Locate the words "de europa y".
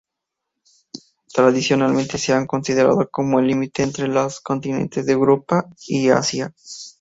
5.05-6.09